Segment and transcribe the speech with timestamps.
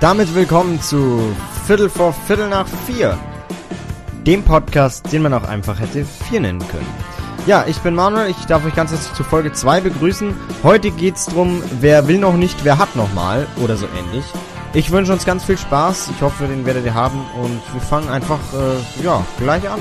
[0.00, 1.36] damit willkommen zu
[1.66, 3.18] Viertel vor Viertel nach vier.
[4.26, 6.86] Dem Podcast, den man auch einfach hätte vier nennen können.
[7.46, 10.34] Ja, ich bin Manuel, ich darf euch ganz herzlich zu Folge 2 begrüßen.
[10.62, 14.24] Heute geht's drum, wer will noch nicht, wer hat noch mal oder so ähnlich.
[14.72, 18.08] Ich wünsche uns ganz viel Spaß, ich hoffe, den werdet ihr haben und wir fangen
[18.08, 19.80] einfach, äh, ja, gleich an.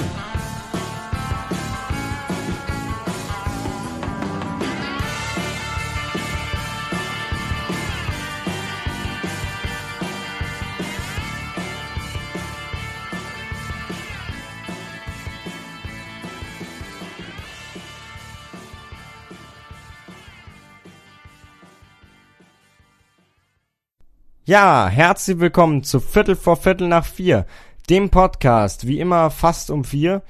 [24.49, 27.45] Ja, herzlich willkommen zu Viertel vor Viertel nach vier,
[27.87, 30.23] dem Podcast, wie immer fast um vier,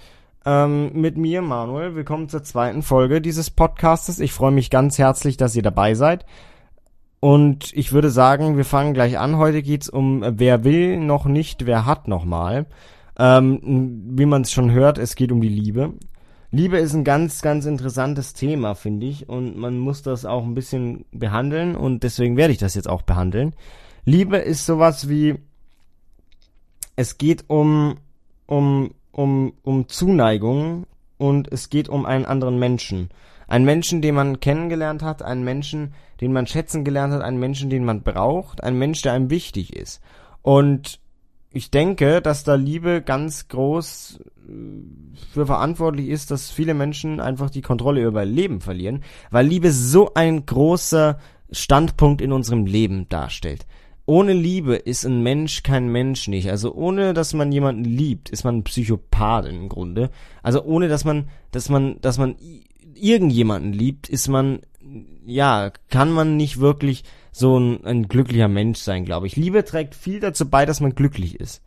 [0.45, 1.95] ähm, mit mir, Manuel.
[1.95, 4.20] Willkommen zur zweiten Folge dieses Podcastes.
[4.20, 6.25] Ich freue mich ganz herzlich, dass ihr dabei seid.
[7.22, 9.38] Und ich würde sagen, wir fangen gleich an.
[9.38, 12.66] Heute geht's um wer will noch nicht, wer hat noch mal.
[13.17, 15.94] Ähm, wie man es schon hört, es geht um die Liebe.
[16.52, 19.30] Liebe ist ein ganz, ganz interessantes Thema, finde ich.
[19.30, 21.78] Und man muss das auch ein bisschen behandeln.
[21.78, 23.53] Und deswegen werde ich das jetzt auch behandeln.
[24.09, 25.35] Liebe ist sowas wie,
[26.95, 27.97] es geht um,
[28.47, 30.88] um, um, um Zuneigung
[31.19, 33.09] und es geht um einen anderen Menschen.
[33.47, 37.69] Einen Menschen, den man kennengelernt hat, einen Menschen, den man schätzen gelernt hat, einen Menschen,
[37.69, 40.01] den man braucht, einen Mensch, der einem wichtig ist.
[40.41, 40.99] Und
[41.51, 44.51] ich denke, dass da Liebe ganz groß äh,
[45.33, 49.71] für verantwortlich ist, dass viele Menschen einfach die Kontrolle über ihr Leben verlieren, weil Liebe
[49.71, 51.19] so ein großer
[51.51, 53.67] Standpunkt in unserem Leben darstellt
[54.09, 56.50] ohne Liebe ist ein Mensch kein Mensch nicht.
[56.50, 60.09] Also ohne, dass man jemanden liebt, ist man ein Psychopath im Grunde.
[60.41, 62.35] Also ohne, dass man, dass man, dass man
[62.95, 64.61] irgendjemanden liebt, ist man,
[65.28, 69.35] ja, kann man nicht wirklich so ein, ein glücklicher Mensch sein, glaube ich.
[69.35, 71.61] Liebe trägt viel dazu bei, dass man glücklich ist.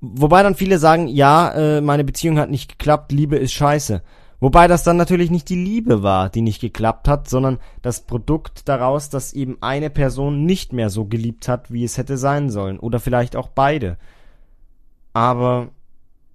[0.00, 4.02] Wobei dann viele sagen, ja, äh, meine Beziehung hat nicht geklappt, Liebe ist scheiße.
[4.40, 8.68] Wobei das dann natürlich nicht die Liebe war, die nicht geklappt hat, sondern das Produkt
[8.68, 12.78] daraus, dass eben eine Person nicht mehr so geliebt hat, wie es hätte sein sollen.
[12.78, 13.98] Oder vielleicht auch beide.
[15.12, 15.68] Aber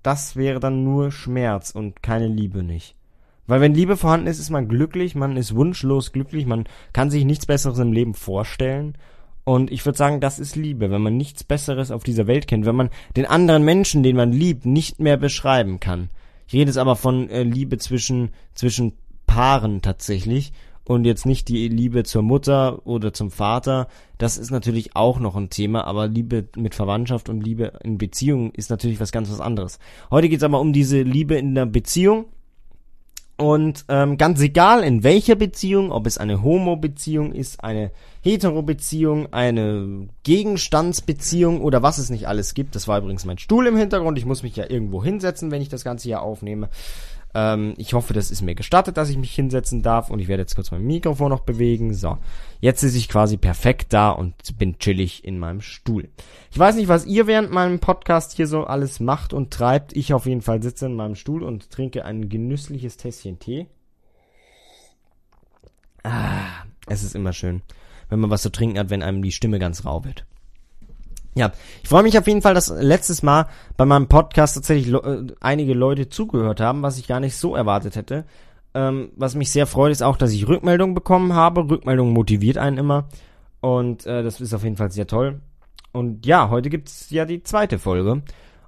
[0.03, 2.95] das wäre dann nur Schmerz und keine Liebe nicht.
[3.47, 7.25] Weil wenn Liebe vorhanden ist, ist man glücklich, man ist wunschlos glücklich, man kann sich
[7.25, 8.95] nichts Besseres im Leben vorstellen.
[9.43, 12.65] Und ich würde sagen, das ist Liebe, wenn man nichts Besseres auf dieser Welt kennt,
[12.65, 16.09] wenn man den anderen Menschen, den man liebt, nicht mehr beschreiben kann.
[16.47, 18.93] Ich rede jetzt aber von äh, Liebe zwischen, zwischen
[19.25, 20.53] Paaren tatsächlich
[20.85, 23.87] und jetzt nicht die Liebe zur Mutter oder zum Vater.
[24.17, 28.51] Das ist natürlich auch noch ein Thema, aber Liebe mit Verwandtschaft und Liebe in Beziehung
[28.51, 29.79] ist natürlich was ganz was anderes.
[30.11, 32.25] Heute geht es aber um diese Liebe in der Beziehung
[33.37, 37.91] und ähm, ganz egal in welcher Beziehung, ob es eine Homo-Beziehung ist, eine
[38.21, 42.75] Hetero-Beziehung, eine Gegenstandsbeziehung oder was es nicht alles gibt.
[42.75, 44.17] Das war übrigens mein Stuhl im Hintergrund.
[44.17, 46.69] Ich muss mich ja irgendwo hinsetzen, wenn ich das Ganze hier aufnehme.
[47.35, 50.09] Ähm, ich hoffe, das ist mir gestattet, dass ich mich hinsetzen darf.
[50.09, 51.93] Und ich werde jetzt kurz mein Mikrofon noch bewegen.
[51.93, 52.17] So,
[52.61, 56.07] jetzt ist ich quasi perfekt da und bin chillig in meinem Stuhl.
[56.49, 59.95] Ich weiß nicht, was ihr während meinem Podcast hier so alles macht und treibt.
[59.95, 63.67] Ich auf jeden Fall sitze in meinem Stuhl und trinke ein genüssliches Tässchen Tee.
[66.03, 67.63] Ah, es ist immer schön,
[68.09, 70.25] wenn man was zu trinken hat, wenn einem die Stimme ganz rau wird.
[71.35, 71.51] Ja,
[71.83, 75.73] ich freue mich auf jeden Fall, dass letztes Mal bei meinem Podcast tatsächlich äh, einige
[75.73, 78.23] Leute zugehört haben, was ich gar nicht so erwartet hätte.
[78.73, 81.69] Ähm, was mich sehr freut, ist auch, dass ich Rückmeldungen bekommen habe.
[81.69, 83.09] Rückmeldung motiviert einen immer.
[83.59, 85.41] Und äh, das ist auf jeden Fall sehr toll.
[85.91, 88.21] Und ja, heute gibt's ja die zweite Folge.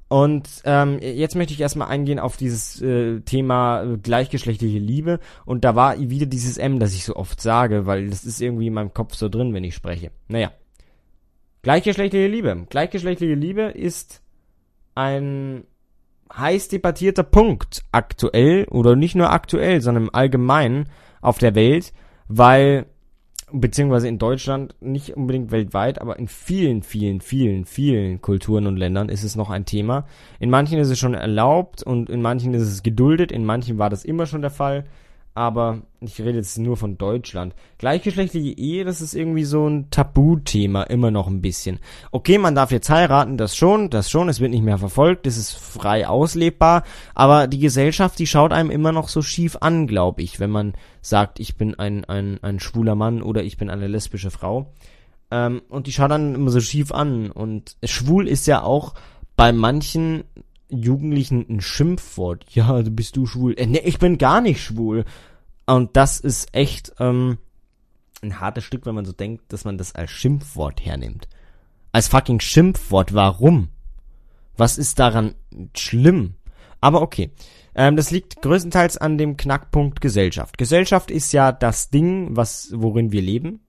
[0.10, 5.20] Und ähm, jetzt möchte ich erstmal eingehen auf dieses äh, Thema äh, gleichgeschlechtliche Liebe.
[5.46, 8.68] Und da war wieder dieses M, das ich so oft sage, weil das ist irgendwie
[8.68, 10.12] in meinem Kopf so drin, wenn ich spreche.
[10.28, 10.52] Naja,
[11.62, 12.66] Gleichgeschlechtliche Liebe.
[12.70, 14.22] Gleichgeschlechtliche Liebe ist
[14.96, 15.64] ein
[16.36, 20.90] heiß debattierter Punkt aktuell oder nicht nur aktuell, sondern im Allgemeinen
[21.22, 21.94] auf der Welt,
[22.28, 22.86] weil
[23.52, 29.08] beziehungsweise in Deutschland, nicht unbedingt weltweit, aber in vielen, vielen, vielen, vielen Kulturen und Ländern
[29.10, 30.06] ist es noch ein Thema.
[30.40, 33.90] In manchen ist es schon erlaubt und in manchen ist es geduldet, in manchen war
[33.90, 34.86] das immer schon der Fall
[35.38, 37.54] aber ich rede jetzt nur von Deutschland.
[37.78, 41.80] Gleichgeschlechtliche Ehe, das ist irgendwie so ein Tabuthema, immer noch ein bisschen.
[42.12, 45.38] Okay, man darf jetzt heiraten, das schon, das schon, es wird nicht mehr verfolgt, das
[45.38, 50.24] ist frei auslebbar, aber die Gesellschaft, die schaut einem immer noch so schief an, glaube
[50.24, 53.88] ich, wenn man sagt, ich bin ein, ein, ein schwuler Mann oder ich bin eine
[53.88, 54.74] lesbische Frau.
[55.30, 57.30] Ähm, und die schaut dann immer so schief an.
[57.30, 58.96] Und schwul ist ja auch
[59.36, 60.24] bei manchen
[60.70, 62.46] Jugendlichen ein Schimpfwort.
[62.50, 63.54] Ja, du bist du schwul.
[63.58, 65.06] Äh, nee, ich bin gar nicht schwul.
[65.66, 67.38] Und das ist echt ähm,
[68.22, 71.28] ein hartes Stück, wenn man so denkt, dass man das als Schimpfwort hernimmt.
[71.92, 73.14] als fucking Schimpfwort.
[73.14, 73.70] Warum?
[74.56, 75.36] Was ist daran
[75.76, 76.36] schlimm?
[76.82, 77.32] Aber okay.
[77.76, 80.58] Ähm, das liegt größtenteils an dem Knackpunkt Gesellschaft.
[80.58, 83.62] Gesellschaft ist ja das Ding, was, worin wir leben.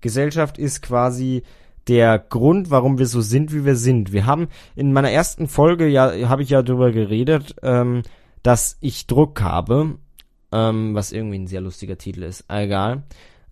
[0.00, 1.42] Gesellschaft ist quasi
[1.88, 4.12] der Grund, warum wir so sind, wie wir sind.
[4.12, 8.02] Wir haben in meiner ersten Folge ja, habe ich ja darüber geredet, ähm,
[8.42, 9.98] dass ich Druck habe,
[10.52, 12.44] ähm, was irgendwie ein sehr lustiger Titel ist.
[12.48, 13.02] Egal.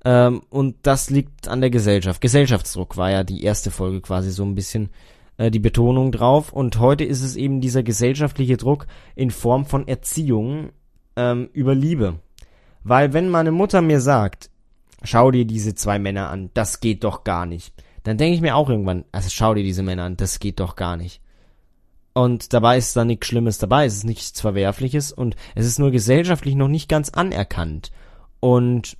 [0.05, 2.20] Ähm, und das liegt an der Gesellschaft.
[2.20, 4.90] Gesellschaftsdruck war ja die erste Folge quasi so ein bisschen
[5.37, 6.52] äh, die Betonung drauf.
[6.52, 10.70] Und heute ist es eben dieser gesellschaftliche Druck in Form von Erziehung
[11.17, 12.20] ähm, über Liebe.
[12.85, 14.50] Weil wenn meine Mutter mir sagt,
[15.05, 17.73] schau dir diese zwei Männer an, das geht doch gar nicht,
[18.04, 20.76] dann denke ich mir auch irgendwann, also schau dir diese Männer an, das geht doch
[20.76, 21.20] gar nicht.
[22.14, 25.90] Und dabei ist da nichts Schlimmes dabei, es ist nichts Verwerfliches und es ist nur
[25.90, 27.90] gesellschaftlich noch nicht ganz anerkannt.
[28.40, 28.96] Und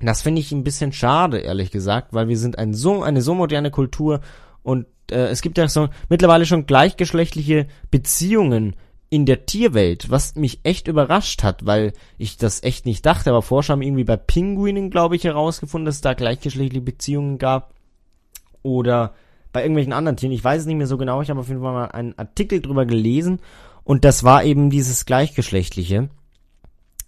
[0.00, 3.34] das finde ich ein bisschen schade, ehrlich gesagt, weil wir sind ein so, eine so
[3.34, 4.20] moderne Kultur
[4.62, 8.76] und äh, es gibt ja so mittlerweile schon gleichgeschlechtliche Beziehungen
[9.10, 13.42] in der Tierwelt, was mich echt überrascht hat, weil ich das echt nicht dachte, aber
[13.42, 17.74] Forscher haben irgendwie bei Pinguinen, glaube ich, herausgefunden, dass es da gleichgeschlechtliche Beziehungen gab.
[18.62, 19.14] Oder
[19.52, 21.60] bei irgendwelchen anderen Tieren, ich weiß es nicht mehr so genau, ich habe auf jeden
[21.60, 23.40] Fall mal einen Artikel drüber gelesen
[23.84, 26.08] und das war eben dieses gleichgeschlechtliche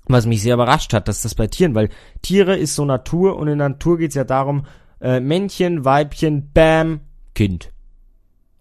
[0.07, 1.89] was mich sehr überrascht hat, dass das bei Tieren, weil
[2.23, 4.67] Tiere ist so Natur und in Natur geht's ja darum,
[5.01, 7.01] äh, Männchen, Weibchen, Bam,
[7.35, 7.71] Kind.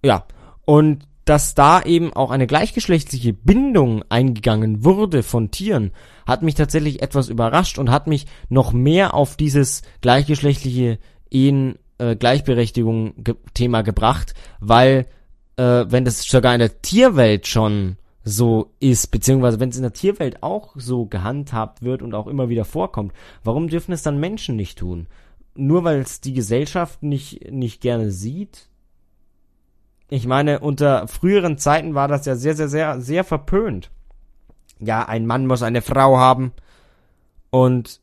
[0.03, 0.25] Ja,
[0.65, 5.91] und dass da eben auch eine gleichgeschlechtliche Bindung eingegangen wurde von Tieren,
[6.25, 10.99] hat mich tatsächlich etwas überrascht und hat mich noch mehr auf dieses gleichgeschlechtliche
[11.29, 15.05] Ehen, äh, Gleichberechtigung ge Thema gebracht, weil
[15.55, 19.93] äh, wenn das sogar in der Tierwelt schon so ist, beziehungsweise wenn es in der
[19.93, 23.13] Tierwelt auch so gehandhabt wird und auch immer wieder vorkommt,
[23.43, 25.07] warum dürfen es dann Menschen nicht tun?
[25.55, 28.67] Nur weil es die Gesellschaft nicht, nicht gerne sieht?
[30.09, 33.91] Ich meine, unter früheren Zeiten war das ja sehr, sehr, sehr, sehr verpönt.
[34.79, 36.51] Ja, ein Mann muss eine Frau haben.
[37.49, 38.00] Und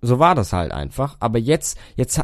[0.00, 1.16] so war das halt einfach.
[1.20, 2.18] Aber jetzt, jetzt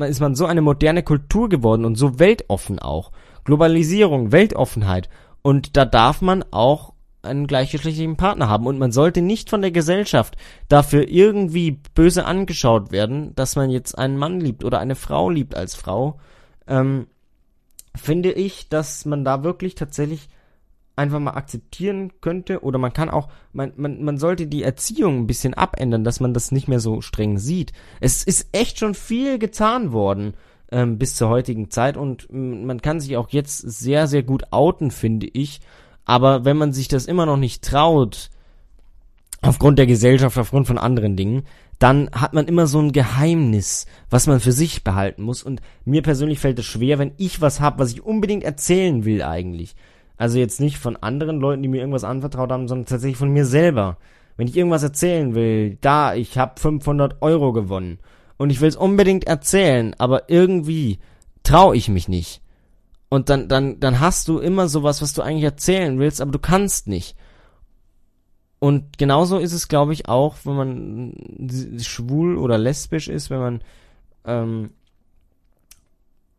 [0.00, 3.12] ist man so eine moderne Kultur geworden und so weltoffen auch.
[3.44, 5.08] Globalisierung, Weltoffenheit.
[5.42, 6.92] Und da darf man auch
[7.22, 8.66] einen gleichgeschlechtlichen Partner haben.
[8.66, 10.36] Und man sollte nicht von der Gesellschaft
[10.68, 15.54] dafür irgendwie böse angeschaut werden, dass man jetzt einen Mann liebt oder eine Frau liebt
[15.54, 16.18] als Frau.
[16.66, 17.06] Ähm,
[17.94, 20.28] finde ich, dass man da wirklich tatsächlich
[20.98, 25.26] einfach mal akzeptieren könnte oder man kann auch, man, man, man sollte die Erziehung ein
[25.26, 27.72] bisschen abändern, dass man das nicht mehr so streng sieht.
[28.00, 30.34] Es ist echt schon viel getan worden
[30.70, 34.52] ähm, bis zur heutigen Zeit und mm, man kann sich auch jetzt sehr, sehr gut
[34.52, 35.60] outen, finde ich.
[36.04, 38.30] Aber wenn man sich das immer noch nicht traut,
[39.40, 41.44] aufgrund der Gesellschaft, aufgrund von anderen Dingen,
[41.78, 45.42] dann hat man immer so ein Geheimnis, was man für sich behalten muss.
[45.42, 49.22] Und mir persönlich fällt es schwer, wenn ich was hab, was ich unbedingt erzählen will
[49.22, 49.76] eigentlich.
[50.18, 53.46] Also jetzt nicht von anderen Leuten, die mir irgendwas anvertraut haben, sondern tatsächlich von mir
[53.46, 53.96] selber.
[54.36, 57.98] Wenn ich irgendwas erzählen will, da, ich hab 500 Euro gewonnen
[58.36, 60.98] und ich will es unbedingt erzählen, aber irgendwie
[61.44, 62.42] traue ich mich nicht.
[63.08, 66.38] Und dann, dann, dann hast du immer sowas, was du eigentlich erzählen willst, aber du
[66.38, 67.16] kannst nicht.
[68.58, 73.60] Und genauso ist es, glaube ich, auch, wenn man schwul oder lesbisch ist, wenn man
[74.24, 74.70] ähm,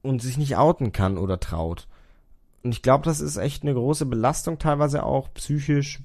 [0.01, 1.87] und sich nicht outen kann oder traut.
[2.63, 5.99] Und ich glaube, das ist echt eine große Belastung, teilweise auch psychisch.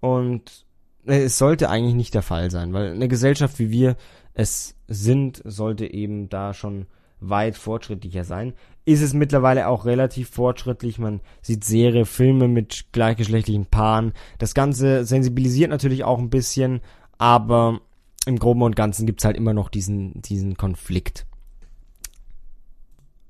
[0.00, 0.64] Und
[1.04, 3.96] es sollte eigentlich nicht der Fall sein, weil eine Gesellschaft wie wir
[4.34, 6.86] es sind, sollte eben da schon
[7.20, 8.52] weit fortschrittlicher sein.
[8.84, 10.98] Ist es mittlerweile auch relativ fortschrittlich.
[10.98, 14.12] Man sieht Serie, Filme mit gleichgeschlechtlichen Paaren.
[14.38, 16.80] Das Ganze sensibilisiert natürlich auch ein bisschen,
[17.18, 17.80] aber
[18.26, 21.26] im Groben und Ganzen gibt's halt immer noch diesen, diesen Konflikt.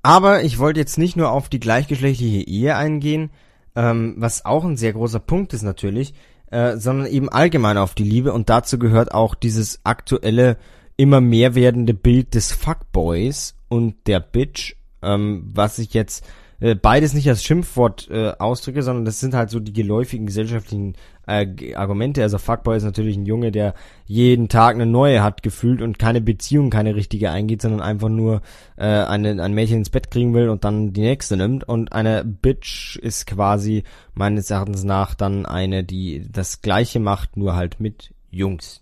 [0.01, 3.31] Aber ich wollte jetzt nicht nur auf die gleichgeschlechtliche Ehe eingehen,
[3.75, 6.13] ähm, was auch ein sehr großer Punkt ist natürlich,
[6.51, 8.33] äh, sondern eben allgemein auf die Liebe.
[8.33, 10.57] Und dazu gehört auch dieses aktuelle,
[10.95, 16.25] immer mehr werdende Bild des Fuckboys und der Bitch, ähm, was ich jetzt
[16.59, 20.95] äh, beides nicht als Schimpfwort äh, ausdrücke, sondern das sind halt so die geläufigen gesellschaftlichen
[21.27, 22.21] äh, Argumente.
[22.21, 23.73] Also Fuckboy ist natürlich ein Junge, der
[24.05, 28.41] jeden Tag eine neue hat gefühlt und keine Beziehung, keine richtige eingeht, sondern einfach nur
[28.77, 31.63] äh, eine, ein Mädchen ins Bett kriegen will und dann die nächste nimmt.
[31.63, 37.55] Und eine Bitch ist quasi meines Erachtens nach dann eine, die das gleiche macht, nur
[37.55, 38.81] halt mit Jungs.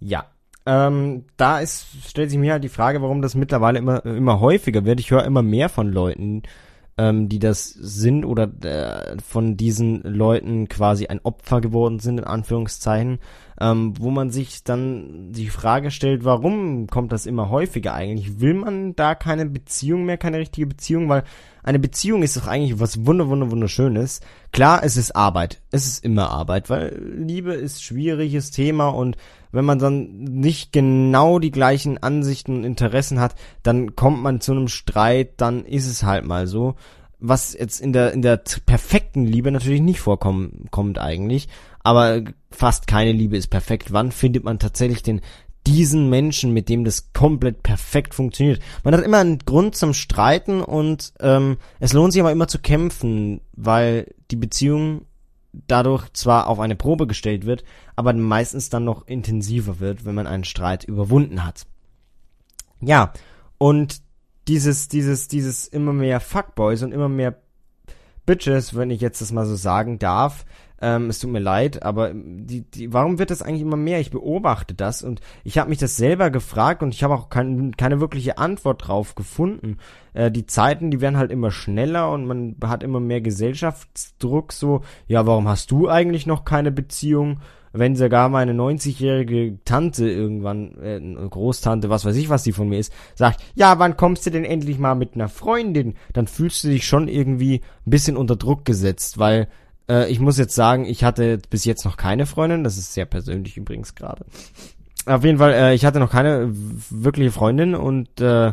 [0.00, 0.26] Ja,
[0.66, 4.84] ähm, da ist, stellt sich mir halt die Frage, warum das mittlerweile immer, immer häufiger
[4.84, 5.00] wird.
[5.00, 6.42] Ich höre immer mehr von Leuten,
[6.96, 12.24] ähm, die das sind oder äh, von diesen Leuten quasi ein Opfer geworden sind, in
[12.24, 13.18] Anführungszeichen.
[13.60, 18.40] ähm, wo man sich dann die Frage stellt, warum kommt das immer häufiger eigentlich?
[18.40, 21.08] Will man da keine Beziehung mehr, keine richtige Beziehung?
[21.08, 21.24] Weil
[21.62, 24.20] eine Beziehung ist doch eigentlich was wunder, wunder, wunderschönes.
[24.52, 25.60] Klar, es ist Arbeit.
[25.70, 29.16] Es ist immer Arbeit, weil Liebe ist schwieriges Thema und
[29.54, 34.52] wenn man dann nicht genau die gleichen Ansichten und Interessen hat, dann kommt man zu
[34.52, 36.74] einem Streit, dann ist es halt mal so
[37.26, 41.48] was jetzt in der in der perfekten Liebe natürlich nicht vorkommen kommt eigentlich,
[41.82, 43.92] aber fast keine Liebe ist perfekt.
[43.92, 45.20] Wann findet man tatsächlich den
[45.66, 48.60] diesen Menschen, mit dem das komplett perfekt funktioniert?
[48.84, 52.58] Man hat immer einen Grund zum Streiten und ähm, es lohnt sich aber immer zu
[52.58, 55.06] kämpfen, weil die Beziehung
[55.66, 57.64] dadurch zwar auf eine Probe gestellt wird,
[57.96, 61.66] aber meistens dann noch intensiver wird, wenn man einen Streit überwunden hat.
[62.80, 63.12] Ja,
[63.58, 64.02] und
[64.48, 67.38] dieses, dieses, dieses immer mehr Fuckboys und immer mehr
[68.26, 70.44] Bitches, wenn ich jetzt das mal so sagen darf.
[70.84, 74.00] Ähm, es tut mir leid, aber die, die, warum wird das eigentlich immer mehr?
[74.00, 77.74] Ich beobachte das und ich habe mich das selber gefragt und ich habe auch kein,
[77.74, 79.78] keine wirkliche Antwort drauf gefunden.
[80.12, 84.52] Äh, die Zeiten, die werden halt immer schneller und man hat immer mehr Gesellschaftsdruck.
[84.52, 87.40] So, ja, warum hast du eigentlich noch keine Beziehung?
[87.76, 92.78] wenn sogar meine 90-jährige Tante irgendwann, äh, Großtante, was weiß ich, was die von mir
[92.78, 95.94] ist, sagt, ja, wann kommst du denn endlich mal mit einer Freundin?
[96.12, 99.48] Dann fühlst du dich schon irgendwie ein bisschen unter Druck gesetzt, weil
[99.88, 103.06] äh, ich muss jetzt sagen, ich hatte bis jetzt noch keine Freundin, das ist sehr
[103.06, 104.24] persönlich übrigens gerade.
[105.06, 106.50] Auf jeden Fall, äh, ich hatte noch keine
[106.90, 108.52] wirkliche Freundin und äh,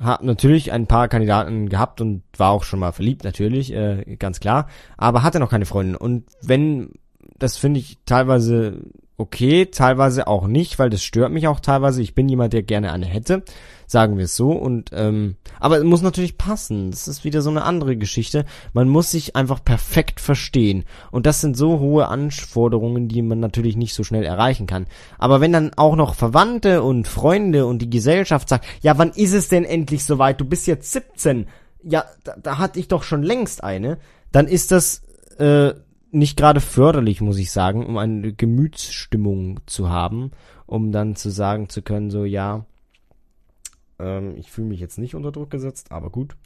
[0.00, 4.40] habe natürlich ein paar Kandidaten gehabt und war auch schon mal verliebt, natürlich, äh, ganz
[4.40, 5.94] klar, aber hatte noch keine Freundin.
[5.94, 6.90] Und wenn
[7.38, 8.82] das finde ich teilweise
[9.22, 12.02] okay, teilweise auch nicht, weil das stört mich auch teilweise.
[12.02, 13.44] Ich bin jemand, der gerne eine hätte,
[13.86, 14.50] sagen wir es so.
[14.50, 16.90] Und ähm, aber es muss natürlich passen.
[16.90, 18.44] Das ist wieder so eine andere Geschichte.
[18.72, 20.84] Man muss sich einfach perfekt verstehen.
[21.12, 24.86] Und das sind so hohe Anforderungen, die man natürlich nicht so schnell erreichen kann.
[25.18, 29.34] Aber wenn dann auch noch Verwandte und Freunde und die Gesellschaft sagt, ja, wann ist
[29.34, 30.40] es denn endlich soweit?
[30.40, 31.46] Du bist jetzt 17.
[31.84, 33.98] Ja, da, da hatte ich doch schon längst eine.
[34.32, 35.02] Dann ist das
[35.38, 35.74] äh,
[36.12, 40.30] nicht gerade förderlich, muss ich sagen, um eine Gemütsstimmung zu haben,
[40.66, 42.66] um dann zu sagen zu können, so ja,
[43.98, 46.36] ähm, ich fühle mich jetzt nicht unter Druck gesetzt, aber gut.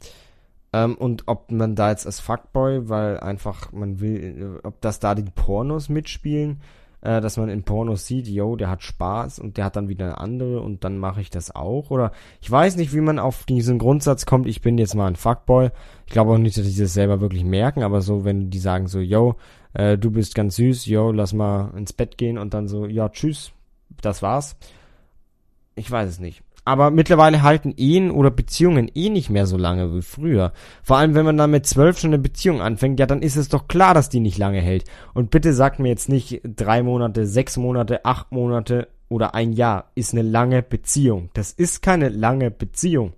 [0.73, 5.15] Ähm, und ob man da jetzt als Fuckboy, weil einfach man will, ob das da
[5.15, 6.61] die Pornos mitspielen,
[7.01, 10.05] äh, dass man in Pornos sieht, yo, der hat Spaß und der hat dann wieder
[10.05, 11.89] eine andere und dann mache ich das auch.
[11.89, 15.15] Oder ich weiß nicht, wie man auf diesen Grundsatz kommt, ich bin jetzt mal ein
[15.15, 15.69] Fuckboy.
[16.05, 18.87] Ich glaube auch nicht, dass die das selber wirklich merken, aber so, wenn die sagen
[18.87, 19.35] so, yo,
[19.73, 23.09] äh, du bist ganz süß, yo, lass mal ins Bett gehen und dann so, ja,
[23.09, 23.51] tschüss,
[24.01, 24.55] das war's.
[25.75, 26.43] Ich weiß es nicht.
[26.67, 30.51] Aber mittlerweile halten Ehen oder Beziehungen eh nicht mehr so lange wie früher.
[30.83, 33.47] Vor allem, wenn man dann mit zwölf schon eine Beziehung anfängt, ja, dann ist es
[33.47, 34.83] doch klar, dass die nicht lange hält.
[35.13, 39.91] Und bitte sagt mir jetzt nicht drei Monate, sechs Monate, acht Monate oder ein Jahr
[39.95, 41.29] ist eine lange Beziehung.
[41.33, 43.13] Das ist keine lange Beziehung.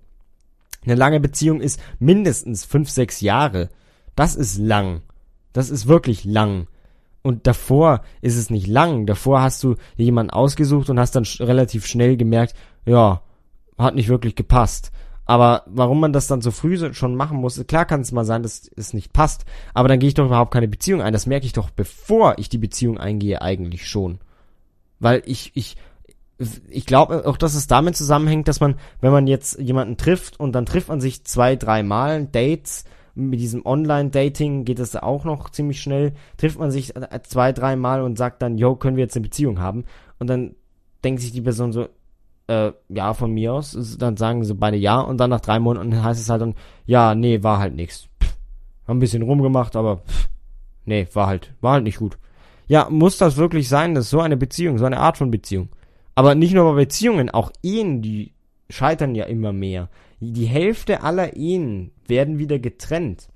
[0.86, 3.70] Eine lange Beziehung ist mindestens fünf, sechs Jahre.
[4.16, 5.02] Das ist lang.
[5.54, 6.68] Das ist wirklich lang.
[7.22, 9.06] Und davor ist es nicht lang.
[9.06, 13.22] Davor hast du dir jemanden ausgesucht und hast dann sch relativ schnell gemerkt, ja,
[13.78, 14.92] hat nicht wirklich gepasst.
[15.26, 18.42] Aber warum man das dann so früh schon machen muss, klar kann es mal sein,
[18.42, 19.46] dass es nicht passt.
[19.76, 21.14] Aber dann gehe ich doch überhaupt keine Beziehung ein.
[21.14, 24.18] Das merke ich doch, bevor ich die Beziehung eingehe, eigentlich schon.
[25.00, 25.78] Weil ich, ich,
[26.68, 30.54] ich glaube auch, dass es damit zusammenhängt, dass man, wenn man jetzt jemanden trifft und
[30.54, 32.86] dann trifft man sich zwei, drei Mal, Dates,
[33.20, 38.02] mit diesem Online-Dating geht es auch noch ziemlich schnell, trifft man sich zwei, drei Mal
[38.02, 39.86] und sagt dann, yo, können wir jetzt eine Beziehung haben?
[40.18, 40.56] Und dann
[41.04, 41.88] denkt sich die Person so,
[42.48, 43.98] äh, ja, von mir aus.
[44.00, 47.16] Dann sagen sie beide ja und dann nach drei Monaten heißt es halt dann, ja,
[47.16, 47.80] nee, war halt.
[47.80, 48.38] Pff,
[48.88, 50.30] haben ein bisschen rumgemacht, aber pff,
[50.86, 52.18] nee, war halt, war halt nicht gut.
[52.68, 55.70] Ja, muss das wirklich sein, dass so eine Beziehung, so eine Art von Beziehung.
[56.16, 58.34] Aber nicht nur bei Beziehungen, auch Ehen, die
[58.70, 59.90] scheitern ja immer mehr.
[60.20, 63.30] Die Hälfte aller Ehen werden wieder getrennt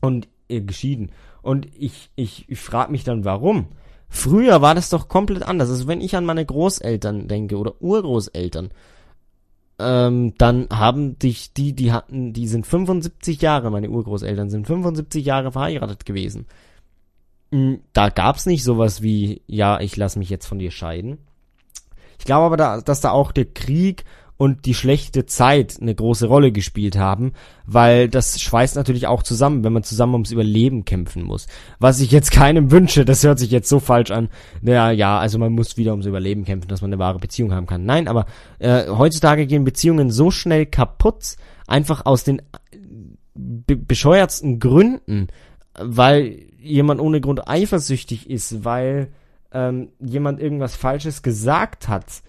[0.00, 1.12] und äh, geschieden.
[1.42, 3.68] Und ich, ich, ich frage mich dann, warum?
[4.08, 5.70] Früher war das doch komplett anders.
[5.70, 8.70] Also wenn ich an meine Großeltern denke oder Urgroßeltern,
[9.78, 15.24] ähm, dann haben dich die, die hatten, die sind 75 Jahre, meine Urgroßeltern sind 75
[15.24, 16.46] Jahre verheiratet gewesen.
[17.50, 21.18] Hm, da gab's nicht sowas wie, ja, ich lass mich jetzt von dir scheiden.
[22.18, 24.04] Ich glaube aber, da, dass da auch der Krieg
[24.36, 27.32] und die schlechte Zeit eine große Rolle gespielt haben,
[27.66, 31.46] weil das schweißt natürlich auch zusammen, wenn man zusammen ums Überleben kämpfen muss.
[31.78, 34.28] Was ich jetzt keinem wünsche, das hört sich jetzt so falsch an.
[34.60, 37.66] Naja, ja, also man muss wieder ums Überleben kämpfen, dass man eine wahre Beziehung haben
[37.66, 37.84] kann.
[37.84, 38.26] Nein, aber
[38.58, 41.36] äh, heutzutage gehen Beziehungen so schnell kaputt,
[41.66, 42.42] einfach aus den
[43.34, 45.28] be bescheuertsten Gründen,
[45.78, 49.08] weil jemand ohne Grund eifersüchtig ist, weil
[49.52, 52.22] ähm, jemand irgendwas Falsches gesagt hat.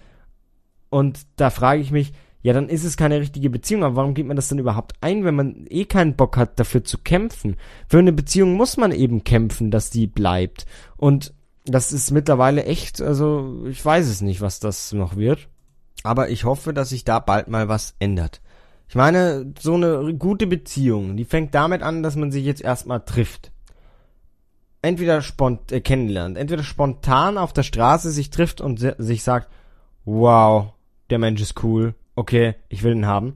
[0.94, 3.84] Und da frage ich mich, ja, dann ist es keine richtige Beziehung.
[3.84, 6.84] Aber warum geht man das dann überhaupt ein, wenn man eh keinen Bock hat, dafür
[6.84, 7.56] zu kämpfen?
[7.88, 10.68] Für eine Beziehung muss man eben kämpfen, dass die bleibt.
[10.96, 11.34] Und
[11.66, 15.48] das ist mittlerweile echt, also ich weiß es nicht, was das noch wird.
[16.04, 18.42] Aber ich hoffe, dass sich da bald mal was ändert.
[18.88, 23.00] Ich meine, so eine gute Beziehung, die fängt damit an, dass man sich jetzt erstmal
[23.00, 23.52] trifft.
[24.84, 29.50] Entweder spont äh, kennenlernt, entweder spontan auf der Straße sich trifft und sich sagt,
[30.06, 30.74] wow,
[31.14, 33.36] der Mensch ist cool, okay, ich will ihn haben.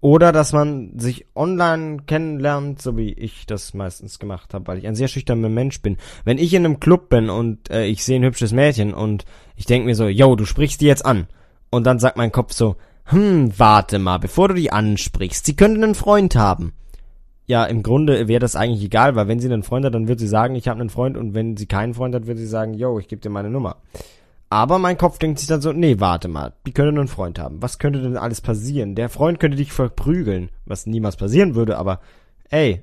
[0.00, 4.86] Oder dass man sich online kennenlernt, so wie ich das meistens gemacht habe, weil ich
[4.86, 5.98] ein sehr schüchterner Mensch bin.
[6.24, 9.66] Wenn ich in einem Club bin und äh, ich sehe ein hübsches Mädchen und ich
[9.66, 11.26] denke mir so, yo, du sprichst die jetzt an.
[11.68, 15.84] Und dann sagt mein Kopf so, hm, warte mal, bevor du die ansprichst, sie könnten
[15.84, 16.72] einen Freund haben.
[17.46, 20.20] Ja, im Grunde wäre das eigentlich egal, weil wenn sie einen Freund hat, dann wird
[20.20, 22.74] sie sagen, ich habe einen Freund und wenn sie keinen Freund hat, wird sie sagen,
[22.74, 23.76] yo, ich gebe dir meine Nummer.
[24.50, 27.60] Aber mein Kopf denkt sich dann so, nee, warte mal, die können einen Freund haben.
[27.60, 28.94] Was könnte denn alles passieren?
[28.94, 32.00] Der Freund könnte dich verprügeln, was niemals passieren würde, aber
[32.48, 32.82] ey,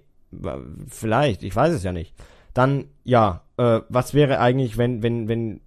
[0.87, 2.13] vielleicht, ich weiß es ja nicht.
[2.53, 5.61] Dann, ja, äh, was wäre eigentlich, wenn, wenn, wenn,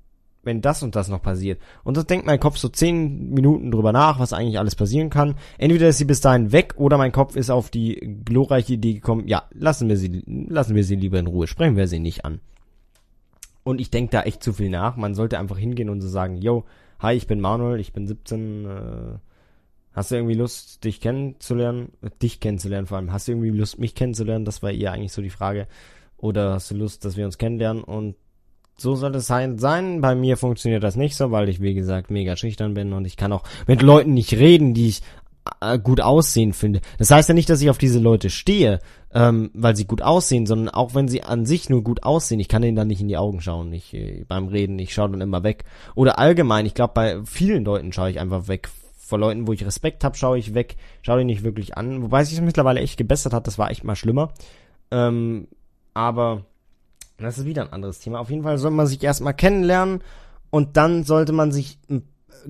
[0.45, 1.61] wenn das und das noch passiert?
[1.83, 5.35] Und das denkt mein Kopf so zehn Minuten drüber nach, was eigentlich alles passieren kann.
[5.59, 9.27] Entweder ist sie bis dahin weg oder mein Kopf ist auf die glorreiche Idee gekommen,
[9.27, 12.41] ja, lassen wir sie, lassen wir sie lieber in Ruhe, sprechen wir sie nicht an.
[13.69, 14.97] Und ich denke da echt zu viel nach.
[14.97, 16.65] Man sollte einfach hingehen und so sagen, yo,
[17.01, 19.19] hi, ich bin Manuel, ich bin 17, äh,
[19.93, 21.93] hast du irgendwie Lust, dich kennenzulernen?
[22.23, 23.13] Dich kennenzulernen vor allem.
[23.13, 24.47] Hast du irgendwie Lust, mich kennenzulernen?
[24.47, 25.67] Das war eher eigentlich so die Frage.
[26.17, 27.85] Oder hast du Lust, dass wir uns kennenlernen?
[27.85, 28.17] Und
[28.79, 30.01] so soll es sein.
[30.01, 33.19] Bei mir funktioniert das nicht so, weil ich, wie gesagt, mega schüchtern bin und ich
[33.19, 35.28] kann auch mit Leuten nicht reden, die ich äh,
[35.83, 36.81] gut aussehen finde.
[36.99, 38.81] Das heißt ja nicht, dass ich auf diese Leute stehe,
[39.13, 42.49] ähm, weil sie gut aussehen, sondern auch wenn sie an sich nur gut aussehen, ich
[42.49, 45.21] kann ihnen dann nicht in die Augen schauen, nicht äh, beim Reden, ich schaue dann
[45.21, 45.65] immer weg.
[45.95, 48.69] Oder allgemein, ich glaube, bei vielen Leuten schaue ich einfach weg.
[48.97, 52.03] Vor Leuten, wo ich Respekt habe, schaue ich weg, schaue die nicht wirklich an.
[52.03, 54.33] Wobei sich das mittlerweile echt gebessert hat, das war echt mal schlimmer.
[54.91, 55.49] Ähm,
[55.95, 56.45] aber
[57.17, 58.21] das ist wieder ein anderes Thema.
[58.21, 60.03] Auf jeden Fall soll man sich erstmal kennenlernen
[60.51, 61.79] und dann sollte man sich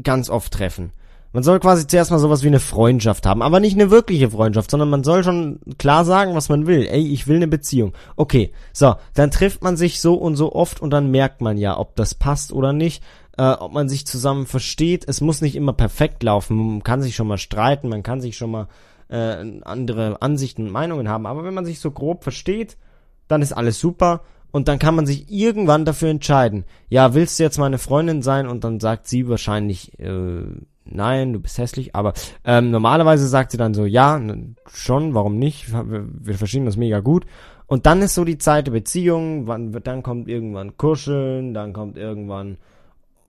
[0.03, 0.93] ganz oft treffen.
[1.33, 4.71] Man soll quasi zuerst mal sowas wie eine Freundschaft haben, aber nicht eine wirkliche Freundschaft,
[4.71, 6.87] sondern man soll schon klar sagen, was man will.
[6.87, 7.93] Ey, ich will eine Beziehung.
[8.17, 11.79] Okay, so, dann trifft man sich so und so oft und dann merkt man ja,
[11.79, 13.03] ob das passt oder nicht,
[13.37, 15.05] äh, ob man sich zusammen versteht.
[15.07, 18.37] Es muss nicht immer perfekt laufen, man kann sich schon mal streiten, man kann sich
[18.37, 18.69] schon mal
[19.09, 22.79] äh, andere Ansichten und Meinungen haben, aber wenn man sich so grob versteht,
[23.27, 26.65] dann ist alles super und dann kann man sich irgendwann dafür entscheiden.
[26.89, 28.49] Ja, willst du jetzt meine Freundin sein?
[28.49, 30.43] Und dann sagt sie wahrscheinlich, äh,
[30.91, 32.13] nein, du bist hässlich, aber
[32.45, 34.21] ähm, normalerweise sagt sie dann so, ja,
[34.67, 35.73] schon, warum nicht?
[35.73, 37.27] Wir, verstehen das mega gut.
[37.67, 41.99] Und dann ist so die Zeit der Beziehung, wann, dann kommt irgendwann Kuscheln, dann kommt
[41.99, 42.57] irgendwann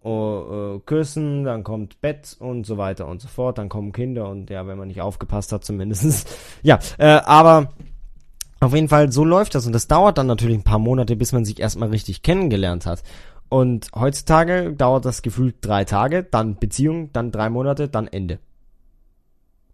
[0.04, 4.30] oh, äh, Küssen, dann kommt Bett und so weiter und so fort, dann kommen Kinder
[4.30, 6.26] und ja, wenn man nicht aufgepasst hat, zumindestens.
[6.64, 7.74] ja, äh, aber
[8.62, 11.32] auf jeden Fall, so läuft das und das dauert dann natürlich ein paar Monate, bis
[11.32, 13.04] man sich erstmal richtig kennengelernt hat.
[13.50, 18.40] Und heutzutage dauert das gefühlt drei Tage, dann Beziehung, dann drei Monate, dann Ende.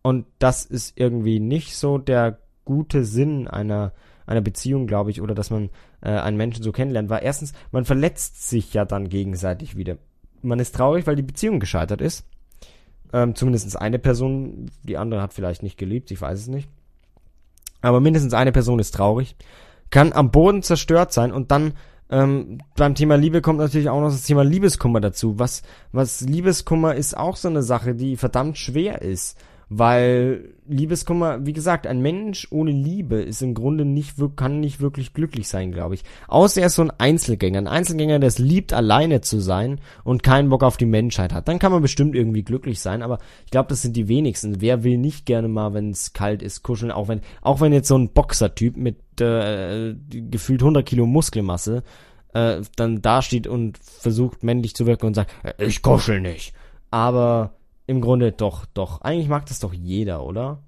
[0.02, 3.92] Und das ist irgendwie nicht so der gute Sinn einer,
[4.26, 5.70] einer Beziehung, glaube ich, oder dass man
[6.02, 7.10] äh, einen Menschen so kennenlernt.
[7.10, 9.98] Weil erstens, man verletzt sich ja dann gegenseitig wieder.
[10.42, 12.26] Man ist traurig, weil die Beziehung gescheitert ist.
[13.14, 16.70] Ähm, zumindest eine Person, die andere hat vielleicht nicht geliebt, ich weiß es nicht.
[17.82, 19.36] Aber mindestens eine Person ist traurig,
[19.90, 21.74] kann am Boden zerstört sein und dann
[22.10, 25.40] ähm, beim Thema Liebe kommt natürlich auch noch das Thema Liebeskummer dazu.
[25.40, 29.38] Was, was Liebeskummer ist auch so eine Sache, die verdammt schwer ist.
[29.70, 35.14] Weil Liebeskummer, wie gesagt, ein Mensch ohne Liebe ist im Grunde nicht, kann nicht wirklich
[35.14, 36.04] glücklich sein, glaube ich.
[36.28, 37.60] Außer er ist so ein Einzelgänger.
[37.60, 41.48] Ein Einzelgänger, der es liebt, alleine zu sein und keinen Bock auf die Menschheit hat.
[41.48, 44.62] Dann kann man bestimmt irgendwie glücklich sein, aber ich glaube, das sind die wenigsten.
[44.62, 47.88] Wer will nicht gerne mal, wenn es kalt ist, kuscheln, auch wenn, auch wenn jetzt
[47.88, 51.84] so ein Boxertyp mit äh, gefühlt 100 Kilo Muskelmasse
[52.34, 56.54] äh, dann dasteht und versucht männlich zu wirken und sagt, äh, ich kuschel nicht.
[56.92, 57.54] Aber
[57.88, 59.02] im Grunde doch, doch.
[59.02, 60.60] Eigentlich mag das doch jeder, oder?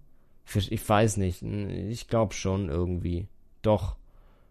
[0.56, 1.42] Ich, weiß nicht.
[1.42, 3.28] Ich glaube schon irgendwie.
[3.62, 3.96] Doch.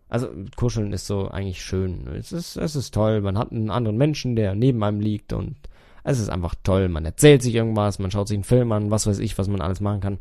[0.09, 2.07] Also kuscheln ist so eigentlich schön.
[2.09, 3.21] Es ist, es ist toll.
[3.21, 5.57] Man hat einen anderen Menschen, der neben einem liegt und
[6.05, 6.89] es ist einfach toll.
[6.89, 9.61] Man erzählt sich irgendwas, man schaut sich einen Film an, was weiß ich, was man
[9.61, 10.19] alles machen kann.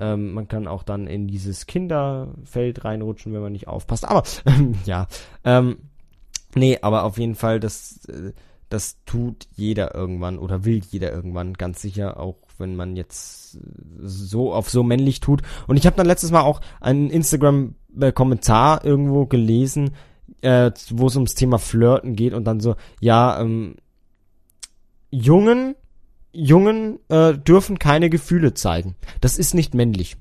[0.00, 4.06] Ähm, man kann auch dann in dieses Kinderfeld reinrutschen, wenn man nicht aufpasst.
[4.06, 4.22] Aber
[4.86, 5.06] ja,
[5.44, 5.78] ähm,
[6.54, 8.32] nee, aber auf jeden Fall, das, äh,
[8.68, 13.58] das tut jeder irgendwann oder will jeder irgendwann, ganz sicher, auch wenn man jetzt
[14.00, 15.42] so auf so männlich tut.
[15.66, 19.92] Und ich habe dann letztes Mal auch einen Instagram-Kommentar irgendwo gelesen,
[20.42, 23.76] äh, wo es ums Thema Flirten geht und dann so, ja, ähm,
[25.10, 25.74] Jungen,
[26.32, 28.96] Jungen äh, dürfen keine Gefühle zeigen.
[29.20, 30.16] Das ist nicht männlich.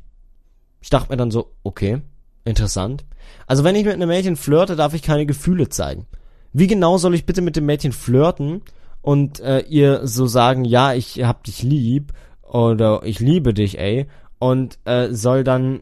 [0.80, 2.02] Ich dachte mir dann so, okay,
[2.46, 3.04] interessant.
[3.46, 6.08] Also wenn ich mit einem Mädchen flirte, darf ich keine Gefühle zeigen.
[6.54, 8.62] Wie genau soll ich bitte mit dem Mädchen flirten
[9.02, 14.08] und äh, ihr so sagen, ja, ich hab dich lieb oder ich liebe dich, ey,
[14.40, 15.82] und äh, soll dann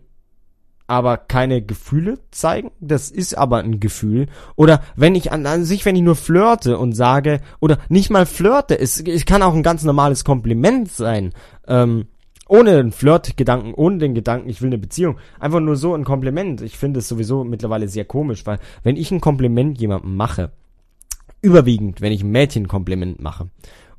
[0.88, 2.72] aber keine Gefühle zeigen.
[2.80, 4.28] Das ist aber ein Gefühl.
[4.56, 8.26] Oder wenn ich an, an sich, wenn ich nur flirte und sage, oder nicht mal
[8.26, 11.34] flirte, es, es kann auch ein ganz normales Kompliment sein.
[11.68, 12.08] Ähm,
[12.48, 15.18] ohne den Flirtgedanken, ohne den Gedanken, ich will eine Beziehung.
[15.40, 16.62] Einfach nur so ein Kompliment.
[16.62, 20.52] Ich finde es sowieso mittlerweile sehr komisch, weil wenn ich ein Kompliment jemandem mache,
[21.42, 23.50] überwiegend, wenn ich ein Mädchen Kompliment mache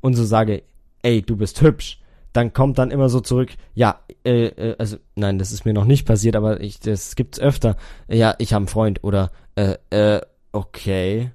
[0.01, 0.63] und so sage,
[1.01, 1.99] ey, du bist hübsch,
[2.33, 5.85] dann kommt dann immer so zurück, ja, äh, äh, also nein, das ist mir noch
[5.85, 7.77] nicht passiert, aber ich, das gibt's öfter.
[8.07, 11.31] Ja, ich habe einen Freund oder äh, äh, okay.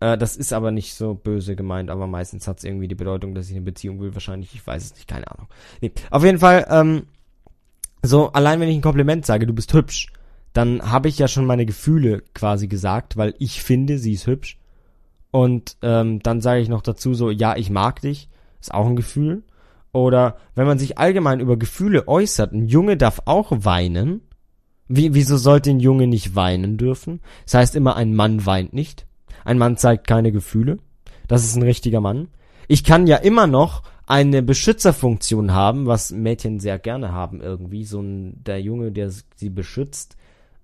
[0.00, 3.48] Äh, das ist aber nicht so böse gemeint, aber meistens hat's irgendwie die Bedeutung, dass
[3.48, 4.14] ich eine Beziehung will.
[4.14, 5.48] Wahrscheinlich, ich weiß es nicht, keine Ahnung.
[5.80, 7.06] Nee, auf jeden Fall, ähm,
[8.02, 10.12] so allein wenn ich ein Kompliment sage, du bist hübsch,
[10.52, 14.58] dann habe ich ja schon meine Gefühle quasi gesagt, weil ich finde, sie ist hübsch.
[15.30, 18.28] Und ähm, dann sage ich noch dazu so, ja, ich mag dich,
[18.60, 19.42] ist auch ein Gefühl.
[19.92, 24.22] Oder wenn man sich allgemein über Gefühle äußert, ein Junge darf auch weinen.
[24.88, 27.20] Wie, wieso sollte ein Junge nicht weinen dürfen?
[27.44, 29.06] Das heißt immer, ein Mann weint nicht.
[29.46, 30.78] Ein Mann zeigt keine Gefühle.
[31.28, 32.28] Das ist ein richtiger Mann.
[32.66, 37.84] Ich kann ja immer noch eine Beschützerfunktion haben, was Mädchen sehr gerne haben irgendwie.
[37.84, 40.16] So ein, der Junge, der sie beschützt,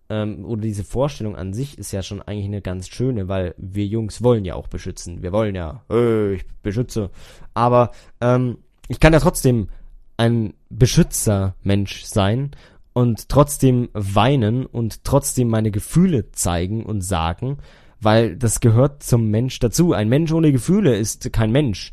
[0.08, 3.86] ähm, oder diese Vorstellung an sich ist ja schon eigentlich eine ganz schöne, weil wir
[3.86, 5.22] Jungs wollen ja auch beschützen.
[5.22, 7.10] Wir wollen ja, äh, ich beschütze.
[7.54, 9.68] Aber ähm, ich kann ja trotzdem
[10.16, 12.50] ein Beschützermensch sein
[12.92, 17.58] und trotzdem weinen und trotzdem meine Gefühle zeigen und sagen,
[18.02, 19.92] weil das gehört zum Mensch dazu.
[19.92, 21.92] Ein Mensch ohne Gefühle ist kein Mensch,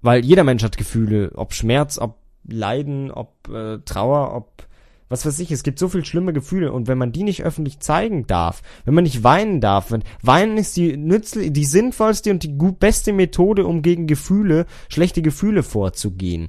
[0.00, 4.66] weil jeder Mensch hat Gefühle, ob Schmerz, ob Leiden, ob äh, Trauer, ob
[5.08, 7.80] was weiß ich, es gibt so viel schlimme Gefühle und wenn man die nicht öffentlich
[7.80, 12.42] zeigen darf, wenn man nicht weinen darf, wenn weinen ist die nützlich, die sinnvollste und
[12.42, 16.48] die gut beste Methode, um gegen Gefühle, schlechte Gefühle vorzugehen.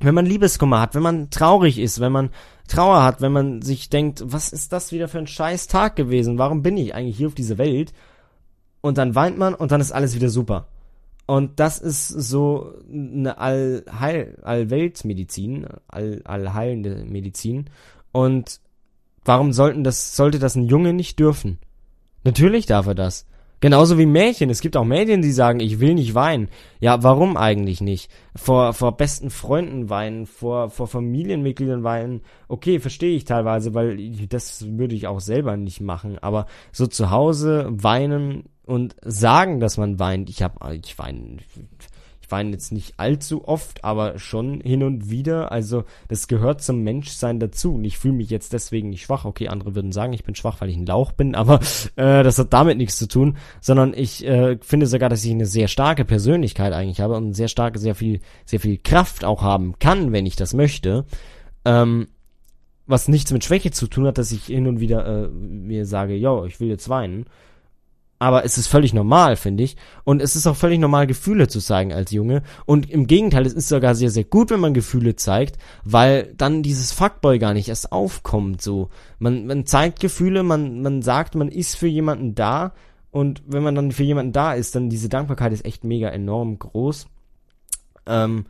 [0.00, 2.30] Wenn man Liebeskummer hat, wenn man traurig ist, wenn man
[2.66, 6.36] Trauer hat, wenn man sich denkt, was ist das wieder für ein scheiß Tag gewesen?
[6.36, 7.92] Warum bin ich eigentlich hier auf dieser Welt?
[8.84, 10.66] Und dann weint man und dann ist alles wieder super.
[11.24, 17.70] Und das ist so eine Allheil, Allweltmedizin, all, allheilende Medizin.
[18.12, 18.60] Und
[19.24, 21.60] warum sollten das, sollte das ein Junge nicht dürfen?
[22.24, 23.24] Natürlich darf er das.
[23.60, 24.50] Genauso wie Mädchen.
[24.50, 26.48] Es gibt auch Mädchen, die sagen, ich will nicht weinen.
[26.78, 28.10] Ja, warum eigentlich nicht?
[28.36, 32.20] Vor, vor besten Freunden weinen, vor, vor Familienmitgliedern weinen.
[32.48, 33.96] Okay, verstehe ich teilweise, weil
[34.28, 36.18] das würde ich auch selber nicht machen.
[36.18, 40.30] Aber so zu Hause weinen und sagen, dass man weint.
[40.30, 41.38] Ich habe, ich weine,
[42.24, 45.52] ich weine jetzt nicht allzu oft, aber schon hin und wieder.
[45.52, 47.74] Also das gehört zum Menschsein dazu.
[47.74, 49.24] Und ich fühle mich jetzt deswegen nicht schwach.
[49.24, 51.60] Okay, andere würden sagen, ich bin schwach, weil ich ein Lauch bin, aber
[51.96, 55.46] äh, das hat damit nichts zu tun, sondern ich äh, finde sogar, dass ich eine
[55.46, 59.78] sehr starke Persönlichkeit eigentlich habe und sehr starke, sehr viel, sehr viel Kraft auch haben
[59.78, 61.04] kann, wenn ich das möchte.
[61.64, 62.08] Ähm,
[62.86, 66.14] was nichts mit Schwäche zu tun hat, dass ich hin und wieder äh, mir sage,
[66.14, 67.26] yo, ich will jetzt weinen
[68.24, 69.76] aber es ist völlig normal, finde ich.
[70.02, 72.42] Und es ist auch völlig normal, Gefühle zu zeigen als Junge.
[72.64, 76.62] Und im Gegenteil, es ist sogar sehr, sehr gut, wenn man Gefühle zeigt, weil dann
[76.62, 78.88] dieses Fuckboy gar nicht erst aufkommt, so.
[79.18, 82.72] Man, man zeigt Gefühle, man, man sagt, man ist für jemanden da.
[83.10, 86.58] Und wenn man dann für jemanden da ist, dann diese Dankbarkeit ist echt mega enorm
[86.58, 87.06] groß.
[88.06, 88.46] Ähm,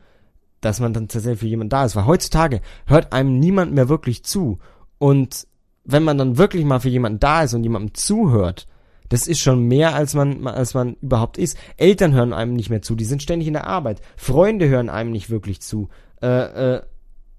[0.61, 1.97] dass man dann tatsächlich für jemanden da ist.
[1.97, 4.61] Weil heutzutage hört einem niemand mehr wirklich zu.
[4.99, 5.49] Und
[5.85, 8.69] wenn man dann wirklich mal für jemanden da ist und jemandem zuhört,
[9.09, 11.59] das ist schon mehr, als man, als man überhaupt ist.
[11.77, 14.01] Eltern hören einem nicht mehr zu, die sind ständig in der Arbeit.
[14.17, 15.89] Freunde hören einem nicht wirklich zu.
[16.23, 16.83] Äh, äh,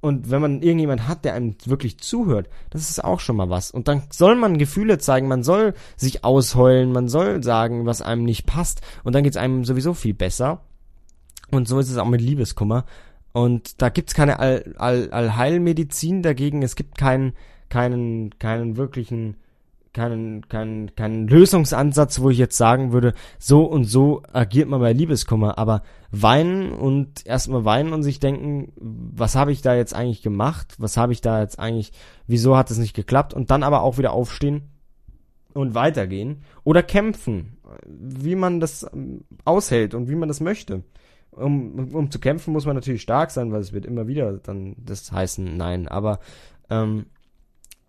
[0.06, 3.72] und wenn man irgendjemand hat, der einem wirklich zuhört, das ist auch schon mal was.
[3.72, 8.24] Und dann soll man Gefühle zeigen, man soll sich ausheulen, man soll sagen, was einem
[8.24, 8.82] nicht passt.
[9.04, 10.62] Und dann geht's einem sowieso viel besser.
[11.50, 12.86] Und so ist es auch mit Liebeskummer.
[13.32, 16.62] Und da gibt's keine All All Allheilmedizin dagegen.
[16.62, 17.34] Es gibt keinen,
[17.70, 19.38] keinen, keinen wirklichen
[19.96, 24.92] keinen, keinen, keinen Lösungsansatz, wo ich jetzt sagen würde, so und so agiert man bei
[24.92, 30.22] Liebeskummer, aber weinen und erstmal weinen und sich denken, was habe ich da jetzt eigentlich
[30.22, 30.76] gemacht?
[30.78, 31.94] Was habe ich da jetzt eigentlich,
[32.28, 33.34] wieso hat es nicht geklappt?
[33.34, 34.70] Und dann aber auch wieder aufstehen
[35.54, 40.84] und weitergehen oder kämpfen, wie man das ähm, aushält und wie man das möchte.
[41.32, 44.76] Um, um zu kämpfen muss man natürlich stark sein, weil es wird immer wieder dann
[44.78, 46.20] das heißen, nein, aber
[46.70, 47.08] ähm,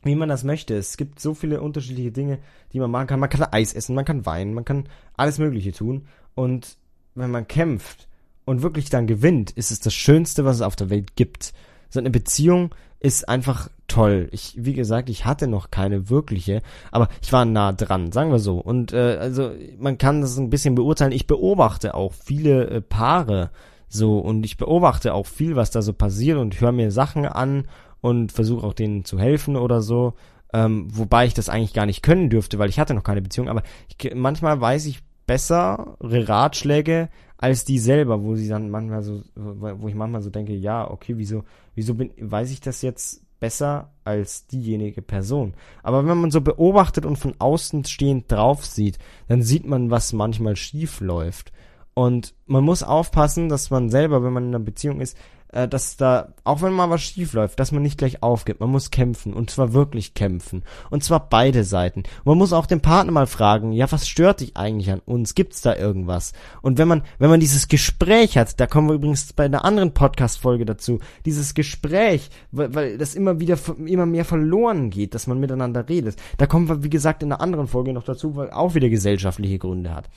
[0.07, 0.75] wie man das möchte.
[0.77, 2.39] Es gibt so viele unterschiedliche Dinge,
[2.73, 3.21] die man machen kann.
[3.21, 6.07] Man kann Eis essen, man kann weinen, man kann alles Mögliche tun.
[6.35, 6.77] Und
[7.15, 8.09] wenn man kämpft
[8.45, 11.53] und wirklich dann gewinnt, ist es das Schönste, was es auf der Welt gibt.
[11.89, 14.29] So eine Beziehung ist einfach toll.
[14.33, 18.39] Ich, wie gesagt, ich hatte noch keine wirkliche, aber ich war nah dran, sagen wir
[18.39, 18.59] so.
[18.59, 21.13] Und äh, also man kann das ein bisschen beurteilen.
[21.13, 23.51] Ich beobachte auch viele äh, Paare
[23.89, 27.67] so und ich beobachte auch viel, was da so passiert und höre mir Sachen an
[28.07, 30.15] und versuche auch denen zu helfen oder so.
[30.53, 33.49] Ähm, wobei ich das eigentlich gar nicht können dürfte, weil ich hatte noch keine Beziehung.
[33.49, 39.23] Aber ich, manchmal weiß ich bessere Ratschläge als die selber, wo sie dann manchmal so,
[39.35, 41.43] wo ich manchmal so denke, ja, okay, wieso,
[41.75, 45.55] wieso bin, weiß ich das jetzt besser als diejenige Person.
[45.83, 50.13] Aber wenn man so beobachtet und von außen stehend drauf sieht, dann sieht man, was
[50.13, 51.53] manchmal schief läuft.
[51.93, 55.19] Und man muss aufpassen, dass man selber, wenn man in einer Beziehung ist,
[55.57, 58.61] äh, dass da, auch wenn mal was schief läuft, dass man nicht gleich aufgibt.
[58.61, 60.63] Man muss kämpfen und zwar wirklich kämpfen.
[60.91, 62.01] Und zwar beide Seiten.
[62.01, 65.35] Und man muss auch den Partner mal fragen, ja, was stört dich eigentlich an uns?
[65.35, 66.35] Gibt's da irgendwas?
[66.61, 69.95] Und wenn man, wenn man dieses Gespräch hat, da kommen wir übrigens bei einer anderen
[69.95, 75.41] Podcast-Folge dazu, dieses Gespräch, weil, weil das immer wieder, immer mehr verloren geht, dass man
[75.41, 76.17] miteinander redet.
[76.37, 79.59] Da kommen wir, wie gesagt, in einer anderen Folge noch dazu, weil auch wieder gesellschaftliche
[79.59, 80.11] Gründe hat.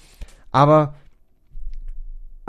[0.52, 0.96] Aber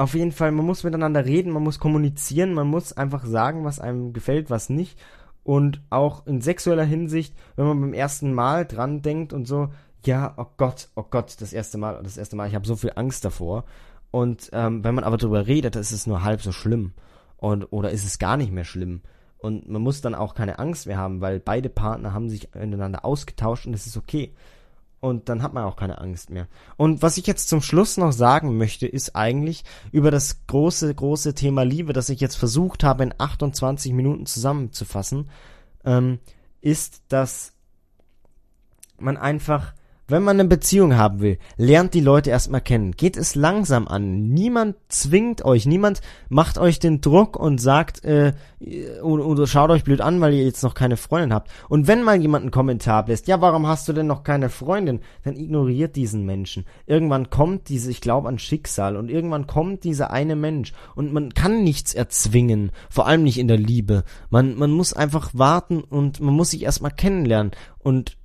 [0.01, 3.81] auf jeden Fall, man muss miteinander reden, man muss kommunizieren, man muss einfach sagen, was
[3.81, 4.99] einem gefällt, was nicht.
[5.45, 9.69] Und auch in sexueller Hinsicht, wenn man beim ersten Mal dran denkt und so,
[10.07, 12.93] ja, oh Gott, oh Gott, das erste Mal, das erste Mal, ich habe so viel
[12.95, 13.65] Angst davor.
[14.11, 16.95] Und ähm, wenn man aber darüber redet, ist es nur halb so schlimm.
[17.37, 19.03] Und, oder ist es gar nicht mehr schlimm.
[19.37, 23.05] Und man muss dann auch keine Angst mehr haben, weil beide Partner haben sich miteinander
[23.05, 24.33] ausgetauscht und es ist okay
[25.01, 26.47] und dann hat man auch keine Angst mehr.
[26.77, 31.35] Und was ich jetzt zum Schluss noch sagen möchte, ist eigentlich über das große, große
[31.35, 35.31] Thema Liebe, das ich jetzt versucht habe in 28 Minuten zusammenzufassen,
[35.85, 36.19] ähm,
[36.61, 37.55] ist, dass
[38.99, 39.73] man einfach
[40.11, 42.93] wenn man eine Beziehung haben will, lernt die Leute erstmal kennen.
[42.93, 44.29] Geht es langsam an.
[44.29, 48.33] Niemand zwingt euch, niemand macht euch den Druck und sagt, äh,
[49.03, 51.51] oder, oder schaut euch blöd an, weil ihr jetzt noch keine Freundin habt.
[51.69, 55.01] Und wenn mal jemand einen Kommentar lässt, ja, warum hast du denn noch keine Freundin?
[55.25, 56.67] Dann ignoriert diesen Menschen.
[56.87, 60.73] Irgendwann kommt diese, ich glaube an Schicksal, und irgendwann kommt dieser eine Mensch.
[60.95, 64.05] Und man kann nichts erzwingen, vor allem nicht in der Liebe.
[64.29, 67.53] Man, man muss einfach warten und man muss sich erstmal kennenlernen.
[67.79, 68.19] Und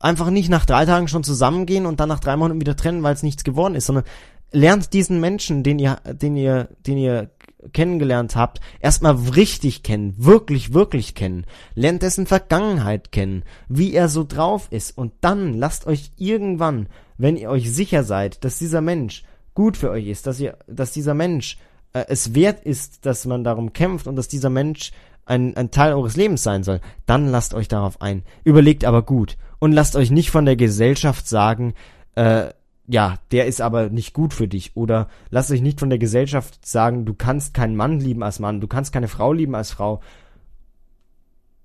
[0.00, 3.14] einfach nicht nach drei Tagen schon zusammengehen und dann nach drei Monaten wieder trennen, weil
[3.14, 4.04] es nichts geworden ist, sondern
[4.52, 7.30] lernt diesen Menschen, den ihr, den ihr, den ihr
[7.72, 11.44] kennengelernt habt, erstmal richtig kennen, wirklich, wirklich kennen.
[11.74, 17.36] Lernt dessen Vergangenheit kennen, wie er so drauf ist und dann lasst euch irgendwann, wenn
[17.36, 21.14] ihr euch sicher seid, dass dieser Mensch gut für euch ist, dass ihr, dass dieser
[21.14, 21.58] Mensch
[21.92, 24.92] äh, es wert ist, dass man darum kämpft und dass dieser Mensch
[25.26, 28.22] ein, ein Teil eures Lebens sein soll, dann lasst euch darauf ein.
[28.44, 31.74] Überlegt aber gut und lasst euch nicht von der Gesellschaft sagen,
[32.14, 32.50] äh,
[32.86, 34.76] ja, der ist aber nicht gut für dich.
[34.76, 38.60] Oder lasst euch nicht von der Gesellschaft sagen, du kannst keinen Mann lieben als Mann,
[38.60, 40.00] du kannst keine Frau lieben als Frau.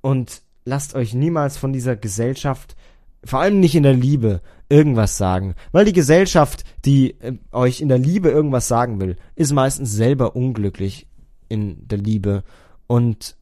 [0.01, 2.75] Und lasst euch niemals von dieser Gesellschaft,
[3.23, 5.55] vor allem nicht in der Liebe, irgendwas sagen.
[5.71, 10.35] Weil die Gesellschaft, die äh, euch in der Liebe irgendwas sagen will, ist meistens selber
[10.35, 11.07] unglücklich
[11.47, 12.43] in der Liebe.
[12.85, 13.37] Und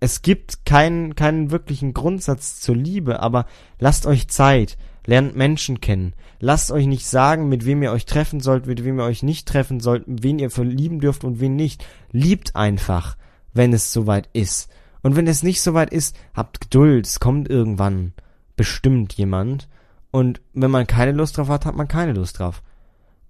[0.00, 3.44] es gibt keinen, keinen wirklichen Grundsatz zur Liebe, aber
[3.78, 6.14] lasst euch Zeit, lernt Menschen kennen.
[6.40, 9.46] Lasst euch nicht sagen, mit wem ihr euch treffen sollt, mit wem ihr euch nicht
[9.46, 11.84] treffen sollt, wen ihr verlieben dürft und wen nicht.
[12.12, 13.16] Liebt einfach,
[13.52, 14.70] wenn es soweit ist.
[15.02, 18.14] Und wenn es nicht soweit ist, habt Geduld, es kommt irgendwann
[18.56, 19.68] bestimmt jemand.
[20.10, 22.62] Und wenn man keine Lust drauf hat, hat man keine Lust drauf.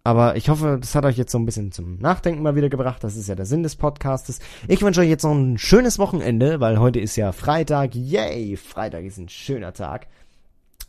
[0.03, 3.05] Aber ich hoffe, das hat euch jetzt so ein bisschen zum Nachdenken mal wieder gebracht.
[3.05, 4.39] Das ist ja der Sinn des Podcastes.
[4.67, 7.95] Ich wünsche euch jetzt noch ein schönes Wochenende, weil heute ist ja Freitag.
[7.95, 8.57] Yay!
[8.57, 10.07] Freitag ist ein schöner Tag.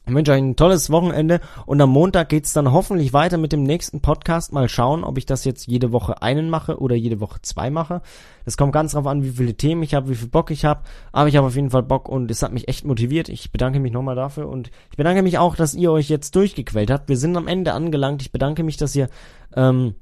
[0.08, 3.62] Ich wünsche euch ein tolles Wochenende und am Montag geht's dann hoffentlich weiter mit dem
[3.62, 4.52] nächsten Podcast.
[4.52, 8.02] Mal schauen, ob ich das jetzt jede Woche einen mache oder jede Woche zwei mache.
[8.44, 10.82] Das kommt ganz drauf an, wie viele Themen ich habe, wie viel Bock ich habe.
[11.12, 13.30] Aber ich habe auf jeden Fall Bock und es hat mich echt motiviert.
[13.30, 16.90] Ich bedanke mich nochmal dafür und ich bedanke mich auch, dass ihr euch jetzt durchgequält
[16.90, 17.08] habt.
[17.08, 18.24] Wir sind am Ende angelangt.
[18.24, 19.08] Ich bedanke mich, dass ihr
[19.56, 19.94] ähm,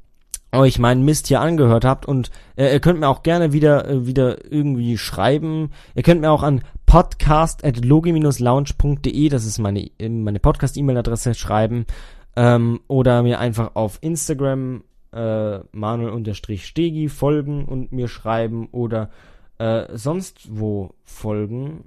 [0.51, 4.07] euch meinen Mist hier angehört habt und äh, ihr könnt mir auch gerne wieder äh,
[4.07, 5.71] wieder irgendwie schreiben.
[5.93, 11.85] Ihr könnt mir auch an podcast at logi-lounge.de, das ist meine meine Podcast E-Mail-Adresse schreiben.
[12.35, 19.11] Ähm, oder mir einfach auf Instagram äh, manuel-stegi folgen und mir schreiben oder
[19.59, 21.83] äh, sonst wo folgen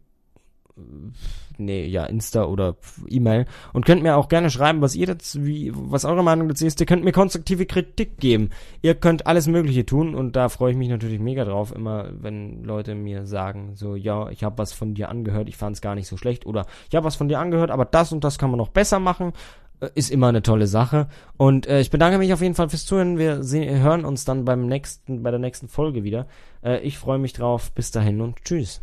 [1.58, 2.76] nee, ja, Insta oder
[3.08, 6.66] E-Mail und könnt mir auch gerne schreiben, was ihr dazu, wie, was eure Meinung dazu
[6.66, 6.80] ist.
[6.80, 8.50] Ihr könnt mir konstruktive Kritik geben.
[8.80, 12.64] Ihr könnt alles Mögliche tun und da freue ich mich natürlich mega drauf, immer wenn
[12.64, 15.94] Leute mir sagen, so, ja, ich habe was von dir angehört, ich fand es gar
[15.94, 18.50] nicht so schlecht oder ich habe was von dir angehört, aber das und das kann
[18.50, 19.32] man noch besser machen
[19.80, 21.08] äh, ist immer eine tolle Sache.
[21.36, 23.18] Und äh, ich bedanke mich auf jeden Fall fürs Zuhören.
[23.18, 26.26] Wir sehen, hören uns dann beim nächsten, bei der nächsten Folge wieder.
[26.62, 27.72] Äh, ich freue mich drauf.
[27.72, 28.80] Bis dahin und tschüss.